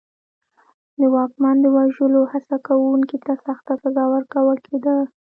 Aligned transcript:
د 0.99 1.01
واکمن 1.15 1.55
د 1.61 1.65
وژلو 1.77 2.21
هڅه 2.31 2.55
کوونکي 2.67 3.17
ته 3.25 3.33
سخته 3.45 3.73
سزا 3.81 4.03
ورکول 4.13 4.57
کېده. 4.65 4.95